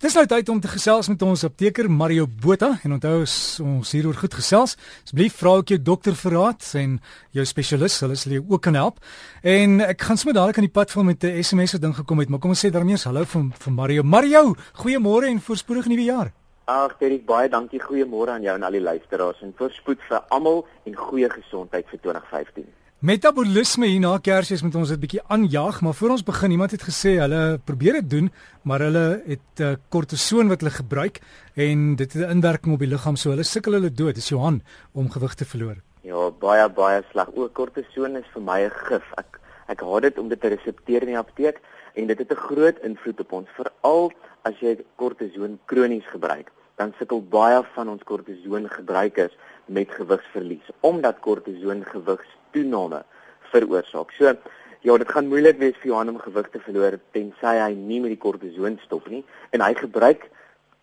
[0.00, 4.16] Dis nou tyd om te gesels met ons apteker Mario Botha en onthou ons hieroor
[4.16, 4.78] goed gesels.
[5.04, 6.94] Asseblief vra ek jou dokter vir raad en
[7.36, 9.04] jou spesialis, hulle sal jou ook kan help.
[9.44, 12.18] En ek gaan sommer dadelik aan die pad val met 'n SMS wat ding gekom
[12.24, 14.02] het, maar kom ons sê daarmee eens hallo van van Mario.
[14.02, 16.32] Mario, goeiemôre en voorspoedige nuwe jaar.
[16.64, 17.80] Ag, Derek, baie dankie.
[17.80, 21.98] Goeiemôre aan jou en al die luisteraars en voorspoed vir almal en goeie gesondheid vir
[22.00, 22.64] 2015.
[23.00, 26.82] Metabolisme hier na Kersfees met ons 'n bietjie aanjaag, maar voor ons begin, iemand het
[26.82, 28.30] gesê hulle probeer dit doen,
[28.62, 31.20] maar hulle het 'n uh, kortison wat hulle gebruik
[31.54, 34.14] en dit het 'n inwerking op die liggaam, so hulle sukkel hulle dood.
[34.14, 34.60] Dis Johan
[34.92, 35.76] om gewig te verloor.
[36.02, 37.28] Ja, baie baie sleg.
[37.34, 39.06] O, kortison is vir my 'n gif.
[39.16, 41.60] Ek ek haat dit om dit te resepteer in die apteek
[41.94, 46.50] en dit het 'n groot invloed op ons, veral as jy kortison kronies gebruik.
[46.76, 49.32] Dan sukkel baie van ons kortison gebruikers
[49.66, 53.04] met gewigsverlies omdat kortison gewigs toename
[53.52, 54.12] veroorsaak.
[54.18, 54.34] So
[54.80, 58.14] ja, dit gaan moeilik wees vir Johan om gewig te verloor tensy hy nie met
[58.14, 60.30] die kortison stop nie en hy gebruik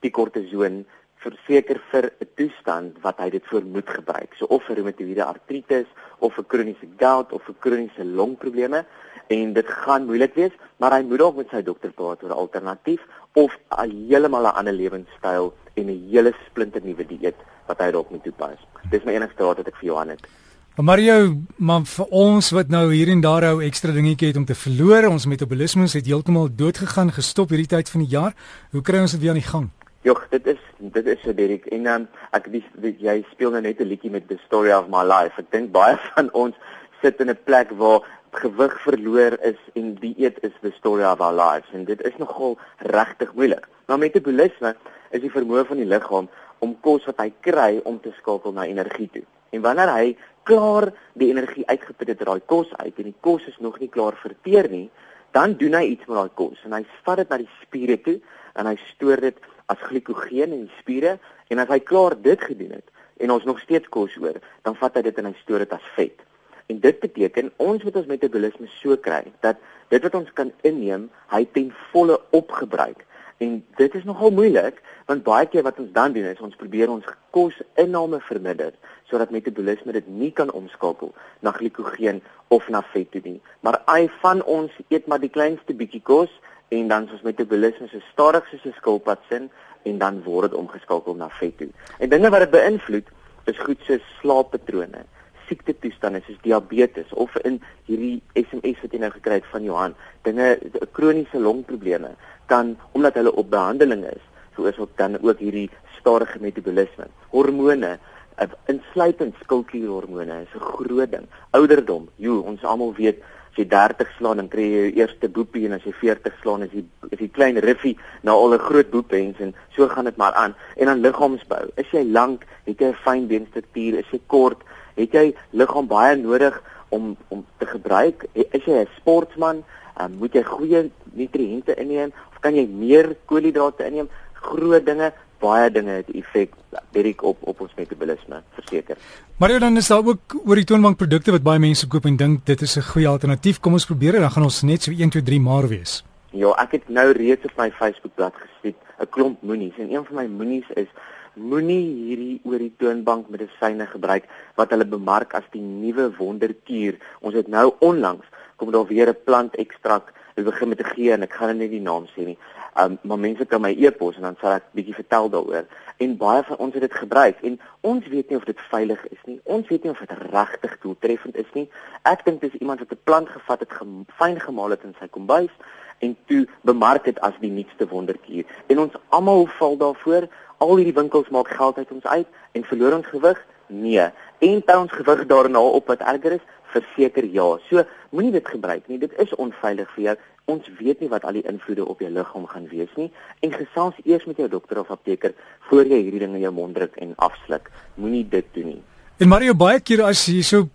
[0.06, 0.86] die kortison
[1.24, 4.36] verseker vir 'n toestand wat hy dit voor moet gebruik.
[4.38, 5.88] So of vir reumatoïede artritis
[6.20, 8.86] of vir kroniese gout of vir kroniese longprobleme
[9.28, 12.44] en dit gaan moeilik wees, maar hy moet dalk met sy dokter praat oor 'n
[12.44, 13.02] alternatief
[13.34, 17.36] of 'n heeltemal 'n ander lewenstyl en 'n hele splinter nuwe dieet
[17.68, 18.60] wat hy dalk moet toepas.
[18.92, 20.47] Dis my enigste raad wat ek vir Johan het.
[20.78, 21.22] Maar jou
[21.58, 25.08] man vir ons wat nou hier en daar ou ekstra dingetjie het om te verloor,
[25.10, 28.36] ons metabolisme het heeltemal dood gegaan, gestop hierdie tyd van die jaar.
[28.76, 29.64] Hoe kry ons dit weer aan die gang?
[30.06, 30.60] Jogg, dit is
[30.94, 32.06] dit is Derek en um,
[32.38, 35.34] ek weet jy speel nou net 'n liedjie met the story of my life.
[35.42, 36.54] Ek dink baie van ons
[37.02, 38.06] sit in 'n plek waar
[38.38, 42.54] gewig verloor is en dieet is the story of our lives en dit is nogal
[42.78, 43.66] regtig moeilik.
[43.88, 44.76] Maar metabolisme
[45.10, 48.70] is die vermoë van die liggaam om kos wat hy kry om te skakel na
[48.70, 49.26] energie toe.
[49.56, 50.16] En wanneer hy
[50.48, 53.92] klaar die energie uitgeput het uit daai kos uit en die kos is nog nie
[53.92, 54.88] klaar verteer nie,
[55.36, 58.18] dan doen hy iets met daai kos en hy vat dit na die spiere toe
[58.58, 61.18] en hy stoor dit as glikogeen in die spiere
[61.52, 62.88] en as hy klaar dit gedoen het
[63.24, 65.86] en ons nog steeds kos oor, dan vat hy dit en hy stoor dit as
[65.96, 66.22] vet.
[66.70, 69.60] En dit beteken ons moet ons metabolisme so kry dat
[69.92, 73.07] dit wat ons kan inneem, hy ten volle opgebruik.
[73.38, 76.90] En dit is nogal moeilik want baie keer wat ons dan doen is ons probeer
[76.90, 77.06] ons
[77.36, 78.74] kosinname verminder
[79.10, 81.14] sodat metabolisme dit nie kan omskakel
[81.46, 83.42] na glikogeen of na vet toe nie.
[83.62, 86.34] Maar ai van ons eet maar die kleinste bietjie kos
[86.76, 89.50] en dan ons metabolisme so stadig soos 'n skilpad sin
[89.84, 91.70] en dan word dit omgeskakel na vet toe.
[92.00, 93.08] En dinge wat dit beïnvloed
[93.46, 95.06] is goed so slaappatrone
[95.48, 99.96] siekte toestande soos diabetes of in hierdie SMS wat jy nou gekry het van Johan,
[100.28, 100.58] dinge
[100.92, 102.16] kroniese longprobleme
[102.48, 104.24] kan omdat hulle op behandeling is,
[104.58, 105.70] veroorsaak dan ook hierdie
[106.00, 107.08] stadige metabolisme.
[107.30, 107.98] Hormone,
[108.36, 111.28] eh, insluitend skildklierhormone is 'n groot ding.
[111.52, 113.20] Ouderdom, jo, ons almal weet
[113.52, 116.64] as jy 30 slaan dan kry jy jou eerste boepie en as jy 40 slaan
[116.64, 120.18] is jy is jy klein riffie na al 'n groot boepens en so gaan dit
[120.18, 120.56] maar aan.
[120.78, 121.72] En dan liggaamsbou.
[121.76, 124.62] Is jy lank, het jy 'n fyn beenstruktuur, is jy kort,
[124.96, 128.28] het jy liggaam baie nodig om om te gebruik.
[128.34, 129.64] Is jy 'n sportman,
[130.02, 134.10] um, moet jy goeie nutriënte inneem kan jy meer koolhidrate inneem?
[134.34, 136.54] Groot dinge, baie dinge het effek
[136.96, 138.98] direk op op ons metabolisme, verseker.
[139.38, 142.62] Maar dan is daar ook oor die toonbankprodukte wat baie mense koop en dink dit
[142.62, 143.60] is 'n goeie alternatief.
[143.60, 146.04] Kom ons probeer dit, dan gaan ons net so 1 2 3 maar wees.
[146.32, 150.16] Ja, ek het nou reeds op my Facebookblad gesien 'n klomp moenies en een van
[150.16, 150.88] my moenies is
[151.36, 154.26] moenie hierdie oor die toonbank medisyne gebruik
[154.56, 156.98] wat hulle bemark as die nuwe wonderkuur.
[157.22, 158.26] Ons het nou onlangs
[158.58, 161.72] kom daar weer 'n plant ekstrak Ek begin met 'n G en ek gaan net
[161.72, 162.38] die naam sê nie.
[162.82, 165.66] Um maar mense kan my e-pos en dan sal ek bietjie vertel daaroor.
[165.98, 169.24] En baie van ons het dit gebruik en ons weet nie of dit veilig is
[169.26, 169.40] nie.
[169.44, 171.70] Ons weet nie of dit regtig doeltreffend is nie.
[172.04, 175.08] Ek dink dis iemand wat 'n plant gevat het, gem, fyn gemaal het in sy
[175.08, 175.54] kombuis
[176.00, 178.46] en toe bemark dit as die nuutste wonderkuur.
[178.68, 180.28] En ons almal val daarvoor.
[180.58, 183.46] Al hierdie winkels maak geld uit ons uit en verloor ons gewig?
[183.68, 184.10] Nee.
[184.38, 186.46] En tel ons gewig daarna op wat erger is?
[186.78, 187.48] Verseker ja.
[187.70, 189.00] So moenie dit gebruik nie.
[189.02, 190.18] Dit is onveilig vir jou.
[190.48, 193.10] Ons weet nie wat al die invloede op jou liggaam gaan wees nie.
[193.44, 195.36] En gesels eers met jou dokter of apteker
[195.70, 197.72] voor jy hierdie ding in jou mond druk en afsluk.
[197.96, 198.82] Moenie dit doen nie.
[199.20, 200.70] En Mario baie keer as jy so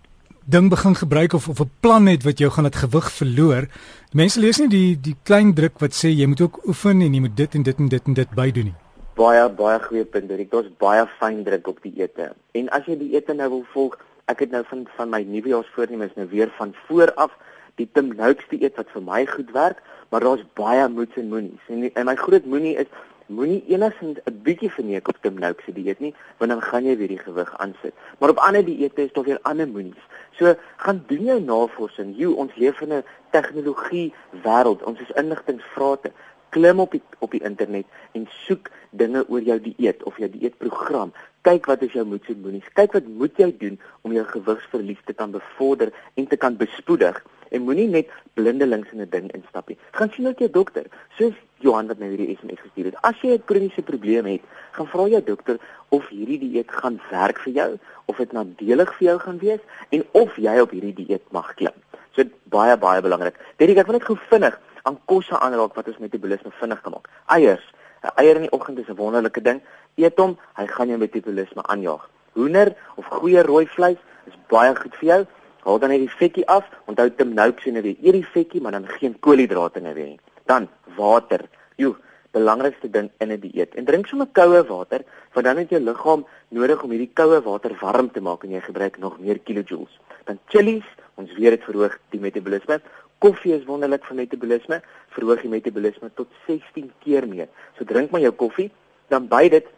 [0.44, 3.68] ding begin gebruik of of 'n plan het wat jou gaan dit gewig verloor.
[4.12, 7.20] Mense lees nie die die klein druk wat sê jy moet ook oefen en jy
[7.20, 8.74] moet dit en dit en dit en dit bydoen nie.
[9.14, 10.28] Baie baie goeie punt.
[10.28, 12.32] Dit is baie fyn druk op die ete.
[12.52, 13.98] En as jy die ete nou wil volg,
[14.30, 17.32] ek het nou van van my nuwejaarsvoornemens nou weer van voor af
[17.80, 19.80] die Tim Noakes dieet wat vir my goed werk,
[20.10, 21.70] maar daar's baie moets en moenies.
[21.72, 22.90] En, en my groot moenie is
[23.32, 26.96] moenie enigsins 'n bietjie verneek op Tim Noakes se dieet nie, want dan gaan jy
[26.96, 27.94] weer die gewig aansit.
[28.18, 30.04] Maar op ander dieete is daar weer ander moenies.
[30.38, 32.14] So gaan doen jou navorsing.
[32.16, 34.14] Jy ons leef in 'n tegnologie
[34.44, 34.82] wêreld.
[34.84, 36.12] Ons is inligtingvrate.
[36.52, 37.86] Klim op die op die internet
[38.18, 41.12] en soek dinge oor jou dieet of jou dieetprogram.
[41.48, 42.72] Kyk wat is jou moeds en moenies.
[42.76, 47.22] Kyk wat moet jy doen om jou gewigsverlies te kan bevorder en te kan bespoedig
[47.52, 49.78] en moenie net blindelings in 'n ding instap nie.
[49.92, 50.84] Gaan sien met jou dokter.
[51.18, 52.96] Soos Johan wat my hierdie SMS gestuur het.
[53.02, 55.58] As jy 'n kroniese probleem het, gaan vra jou dokter
[55.88, 59.60] of hierdie dieet gaan werk vir jou, of dit nadelig vir jou gaan wees
[59.90, 61.76] en of jy op hierdie dieet mag klim.
[62.16, 63.36] So baie baie belangrik.
[63.56, 67.08] Dit ek wil net gou vinnig aan kosse aanraak wat ons metabolisme vinnig kan maak.
[67.26, 67.66] Eiers.
[68.02, 69.60] 'n Eier in die oggend is 'n wonderlike ding.
[69.94, 72.08] Eet hom, hy gaan jou metabolisme aanjaag.
[72.32, 75.26] Hoender of goeie rooi vleis is baie goed vir jou.
[75.64, 76.64] Haal dan net die vetjie af.
[76.90, 80.20] Onthou Tim Noakes en weer eet die vetjie, maar dan geen koolhidrate nie weer nie.
[80.46, 81.44] Dan water.
[81.76, 81.96] Jo,
[82.32, 83.74] belangrikste ding in 'n die dieet.
[83.74, 87.76] En drink sommer koue water, want dan het jou liggaam nodig om hierdie koue water
[87.80, 90.00] warm te maak en jy gebruik nog meer kilojoules.
[90.24, 90.84] Dan chillies,
[91.14, 92.80] ons weet dit verhoog die metabolisme.
[93.22, 94.80] Koffie is wonderlik vir metabolisme,
[95.14, 97.48] verhoog die metabolisme tot 16 keer meer.
[97.78, 98.70] So drink maar jou koffie,
[99.14, 99.70] dan by dit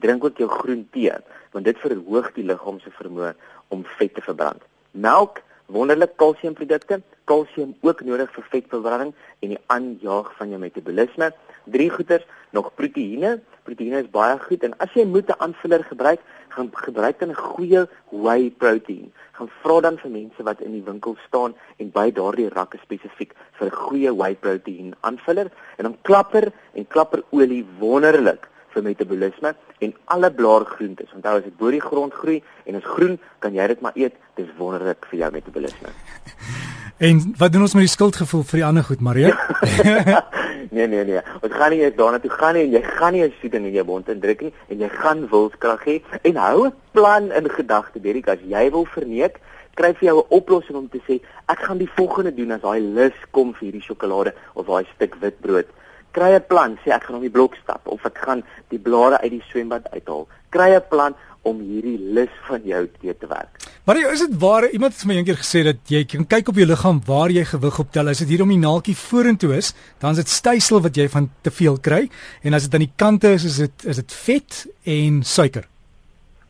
[0.00, 1.12] drink ook jou groen tee,
[1.52, 3.34] want dit verhoog die liggaam se vermoë
[3.74, 5.40] om vet te verbrand melk,
[5.72, 11.32] wonderlike kalsiumprodukte, kalsium ook nodig vir vetverbranding en die aanjaag van jou metabolisme.
[11.64, 13.40] Drie goeters, nog proteïene.
[13.62, 17.34] Proteïene is baie goed en as jy moet 'n aanvuller gebruik, gaan gebruik dan 'n
[17.34, 19.12] goeie whey protein.
[19.32, 23.32] Gaan vra dan vir mense wat in die winkel staan en by daardie rakke spesifiek
[23.58, 29.94] vir 'n goeie whey protein aanvuller en dan klapper en klapperolie wonderlik vir metabolisme en
[30.04, 31.12] alle blaargroentes.
[31.14, 34.14] Onthou as dit bo die grond groei en is groen, kan jy dit maar eet.
[34.34, 35.88] Dis wonderlik vir jou metabolisme.
[37.02, 39.32] En wat doen ons met die skuldgevoel vir die ander goed, Maria?
[40.72, 41.20] nee nee nee.
[41.44, 43.76] Ons gaan nie eens daarna toe gaan nie en jy gaan nie 'n soeting in
[43.78, 48.00] jou mond indruk nie en jy gaan wilskrag hê en hou 'n plan in gedagte,
[48.00, 49.40] Derek, as jy wil verneek
[49.74, 52.80] kry vir jou 'n oplossing om te sê ek gaan die volgende doen as daai
[52.80, 55.68] lus kom vir hierdie sjokolade of daai stuk witbrood
[56.12, 59.18] kry 'n plan, sê ek gaan op die blok stap of ek gaan die blare
[59.24, 60.28] uit die swembad uithaal.
[60.50, 63.71] Kry 'n plan om hierdie lus van jou te te werk.
[63.84, 66.66] Maar is dit waar iemand het my eendag gesê dat jy kan kyk op jou
[66.70, 68.12] liggaam waar jy gewig optel.
[68.12, 71.26] As dit hier om die naaltjie vorentoe is, dan is dit stysel wat jy van
[71.42, 72.04] te veel kry
[72.46, 74.60] en as dit aan die kante is, is dit is dit vet
[74.94, 75.66] en suiker.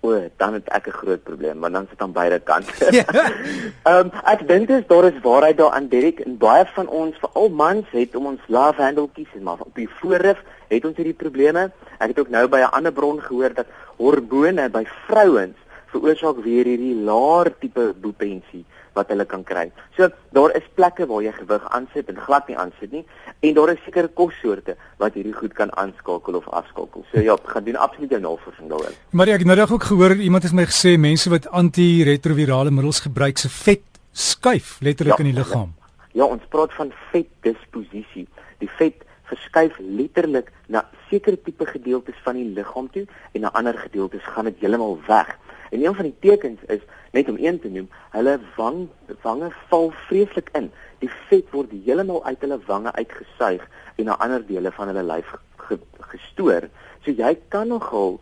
[0.04, 2.84] O, dan het ek 'n groot probleem, want dan sit aan beide kante.
[2.92, 7.48] Ehm um, ek dink dis daar is waarheid daaraan Derek en baie van ons, veral
[7.48, 11.70] mans, het om ons love handletjies en maar op die voorrif het ons hierdie probleme.
[11.98, 15.56] Ek het ook nou by 'n ander bron gehoor dat hormone by vrouens
[15.92, 18.64] veroorsaak weer hierdie laer tipe boepensie
[18.96, 19.70] wat hulle kan kry.
[19.96, 23.04] So daar is plekke waar jy gewig aansit en glad nie aansit nie
[23.40, 27.04] en daar is sekere kossoorte wat hierdie goed kan aanskakel of afskakel.
[27.12, 28.96] So ja, gaan doen absoluut jou navorsing daaroor.
[29.10, 33.00] Maar ek het nou reg ook gehoor iemand het my gesê mense wat antiretrovirale middels
[33.06, 35.72] gebruik se vet skuif letterlik ja, in die liggaam.
[36.12, 38.26] Ja, ons praat van vetdisposisie.
[38.60, 39.00] Die vet
[39.32, 44.50] verskuif letterlik na sekere tipe gedeeltes van die liggaam toe en na ander gedeeltes gaan
[44.50, 45.32] dit heeltemal weg.
[45.72, 46.84] En een van die tekens is
[47.16, 48.88] net om een te noem, hulle wang
[49.22, 50.68] wange val vreeslik in.
[51.00, 53.64] Die vet word heeltemal uit hulle wange uitgesuig
[53.96, 55.32] en na ander dele van hulle lyf
[55.66, 55.78] ge,
[56.12, 56.68] gestoor.
[57.04, 58.20] So jy kan nogal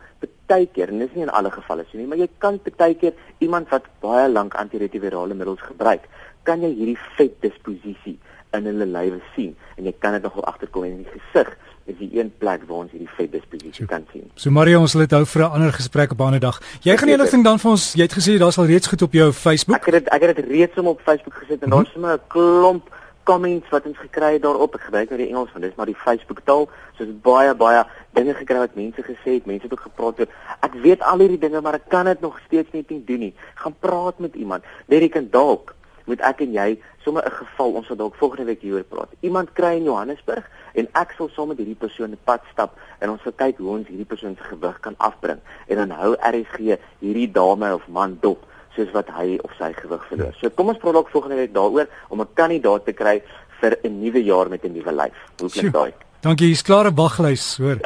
[0.50, 3.14] baie keer, en dis nie in alle gevalle so nie, maar jy kan baie keer
[3.38, 6.08] iemand wat baie lank antiretrovirale middels gebruik,
[6.46, 8.16] kan jy hierdie vetdisposisie
[8.56, 11.52] in hulle lywe sien en jy kan dit nogal agterkom in die gesig
[11.84, 14.30] is die een plek waar ons hierdie vetdisposisie kan sien.
[14.34, 16.60] So Mario, ons sal dit hou vir 'n ander gesprek op 'n ander dag.
[16.82, 19.32] Jy gaan ding dan vir ons, jy het gesê daar's al reeds goed op jou
[19.32, 19.76] Facebook.
[19.76, 21.82] Ek het dit ek het dit reeds op Facebook gesit en mm -hmm.
[21.82, 22.88] daar's sommer 'n klomp
[23.24, 24.74] comments wat ons gekry het daarop.
[24.74, 26.68] Ek gebruik nou die Engels want dis maar die Facebook taal.
[26.96, 27.84] So dit baie baie
[28.16, 30.30] dinge gekry wat mense gesê het, mense het ook gepraat oor.
[30.66, 33.34] Ek weet al hierdie dinge, maar ek kan dit nog steeds net nie doen nie.
[33.54, 34.64] Gaan praat met iemand.
[34.88, 35.74] Ek kan dalk
[36.10, 36.68] moet ek en jy
[37.04, 39.10] sommer 'n geval ons sal dalk volgende week hieroor praat.
[39.20, 43.10] Iemand kry in Johannesburg en ek sal saam met hierdie persoon 'n pad stap en
[43.10, 46.78] ons sal kyk hoe ons hierdie persoon se gewig kan afbring en dan hou RSG
[47.00, 50.34] hierdie dame of man dop soos wat hy of sy gewig verloor.
[50.40, 53.22] So kom ons praat dalk volgende week daaroor om 'n kandidaat te kry
[53.60, 55.18] vir 'n nuwe jaar met 'n nuwe lyf.
[55.40, 55.92] Hoe klink daai?
[56.20, 57.78] Dankie, hier's klare waglys, hoor.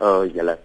[0.00, 0.58] oh, julle.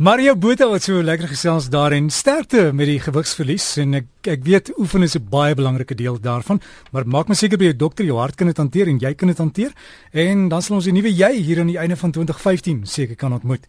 [0.00, 4.70] Mario Botha wat so lekker gesels daarin sterkte met die gewigsverlies en ek ek weet
[4.80, 6.58] oefen is 'n baie belangrike deel daarvan
[6.90, 9.28] maar maak maar seker by jou dokter jou hart kan dit hanteer en jy kan
[9.28, 9.72] dit hanteer
[10.12, 13.32] en dan sal ons die nuwe jy hier aan die einde van 2015 seker kan
[13.32, 13.66] ontmoet.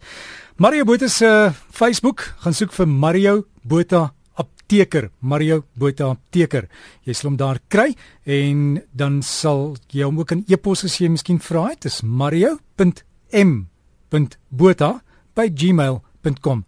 [0.56, 6.68] Mario Botha se uh, Facebook gaan soek vir Mario Botha apteker Mario Botha apteker.
[7.04, 11.38] Jy sal hom daar kry en dan sal jy hom ook in e-pos jy miskien
[11.38, 11.82] vra het.
[11.82, 15.00] Dis mario.m.botha
[15.34, 16.64] by gmail.com www.rsg.com